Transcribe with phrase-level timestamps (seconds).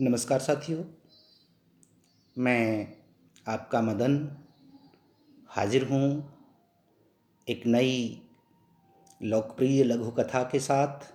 [0.00, 0.84] नमस्कार साथियों,
[2.38, 2.96] मैं
[3.48, 4.36] आपका मदन
[5.48, 6.34] हाजिर हूँ
[7.48, 8.22] एक नई
[9.22, 11.14] लोकप्रिय लघु कथा के साथ,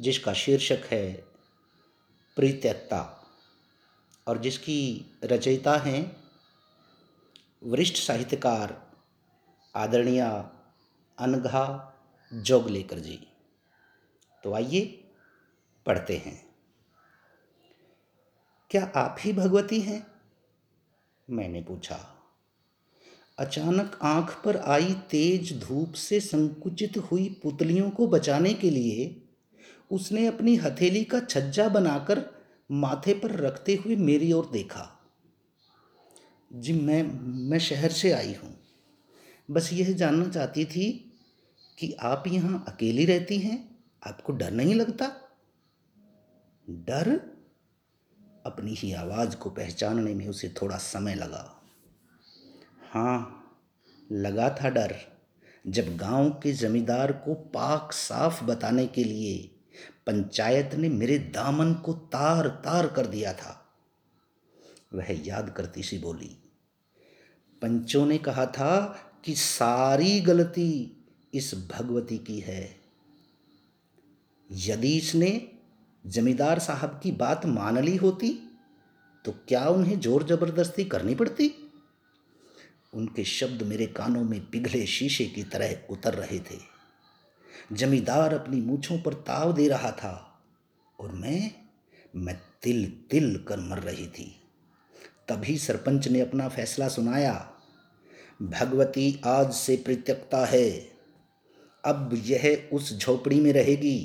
[0.00, 1.12] जिसका शीर्षक है
[2.36, 3.30] प्रीत्यता
[4.26, 6.16] और जिसकी रचयिता हैं
[7.62, 8.92] वरिष्ठ साहित्यकार
[9.74, 10.20] आदरणीय
[11.18, 11.94] अनघा
[12.32, 13.26] जोगलेकर जी।
[14.44, 15.04] तो आइए
[15.86, 16.51] पढ़ते हैं।
[18.72, 20.06] क्या आप ही भगवती हैं?
[21.30, 22.00] मैंने पूछा।
[23.38, 29.22] अचानक आँख पर आई तेज धूप से संकुचित हुई पुतलियों को बचाने के लिए,
[29.90, 35.00] उसने अपनी हथेली का छज्जा बनाकर माथे पर रखते हुए मेरी ओर देखा।
[36.52, 37.02] जी, मैं
[37.48, 38.60] मैं शहर से आई हूँ।
[39.50, 41.12] बस यह जानना चाहती थी
[41.78, 43.84] कि आप यहाँ अकेली रहती हैं?
[44.06, 45.12] आपको डर नहीं लगता?
[46.70, 47.31] डर?
[48.46, 51.62] अपनी ही आवाज़ को पहचानने में उसे थोड़ा समय लगा।
[52.92, 53.38] हाँ
[54.12, 54.94] लगा था डर।
[55.66, 59.50] जब गाँव के जमींदार को पाक साफ़ बताने के लिए
[60.06, 63.58] पंचायत ने मेरे दामन को तार तार कर दिया था,
[64.94, 66.36] वह याद करती सी बोली,
[67.62, 68.80] पंचों ने कहा था
[69.24, 70.96] कि सारी गलती
[71.34, 72.80] इस भगवती की है।
[74.50, 75.51] यदि इसने
[76.04, 78.30] जमींदार साहब की बात मान ली होती
[79.24, 81.50] तो क्या उन्हें ज़ोर ज़बरदस्ती करनी पड़ती?
[82.92, 86.58] उनके शब्द मेरे कानों में पिघले शीशे की तरह उतर रहे थे।
[87.72, 90.14] जमींदार अपनी मूछों पर ताव दे रहा था,
[90.98, 91.50] और मैं
[92.16, 94.24] मैं तिल तिल कर मर रही थी।
[95.28, 97.34] तभी सरपंच ने अपना फैसला सुनाया,
[98.42, 100.68] भगवती आज से प्रत्यक्ता है।
[101.84, 103.98] अब यह उस झोपड़ी में रहेगी,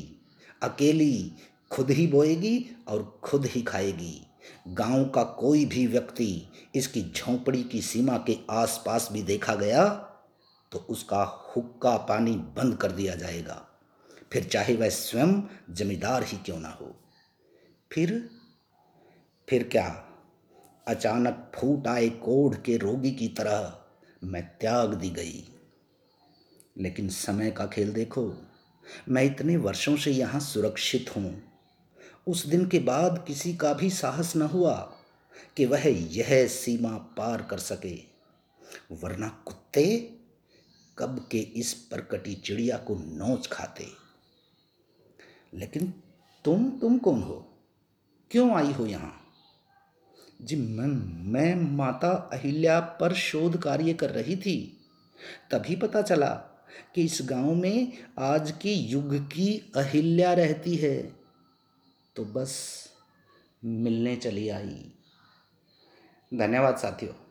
[0.62, 1.32] अकेली
[1.72, 4.22] खुद ही बोएगी और खुद ही खाएगी।
[4.68, 9.88] गाँव का कोई भी व्यक्ति इसकी झोंपड़ी की सीमा के आसपास भी देखा गया
[10.72, 11.24] तो उसका
[11.56, 13.64] हुक्का पानी बंद कर दिया जाएगा।
[14.32, 16.96] फिर चाहे वह स्वयं जमींदार ही क्यों ना हो।
[17.92, 18.30] फिर
[19.48, 19.88] फिर क्या
[20.88, 23.74] अचानक फूट आए कोढ़ के रोगी की तरह
[24.24, 25.44] मैं त्याग दी गई।
[26.78, 28.34] लेकिन समय का खेल देखो,
[29.10, 31.32] मैं इतने वर्षों से यहाँ सुरक्षित हूँ।
[32.28, 34.94] उस दिन के बाद किसी का भी साहस न हुआ
[35.58, 37.96] कि वह यह सीमा पार कर सके।
[38.92, 40.16] वरना कुत्ते
[40.98, 43.88] कब के इस परकटी चिड़िया को नोच खाते।
[45.54, 45.94] लेकिन
[46.46, 47.54] तुम तुम कौन हो?
[48.32, 49.24] क्यों आई हो यहाँ?
[50.42, 50.88] जी, मैं
[51.32, 54.78] मैं माता अहिल्या पर शोध कार्य कर रही थी।
[55.52, 56.30] तभी पता चला
[56.96, 61.17] कि इस गाँव में आज के युग की अहिल्या रहती है।
[62.18, 62.86] तो बस
[63.66, 64.94] मिलने चली आई।
[66.34, 67.27] धन्यवाद साथियों।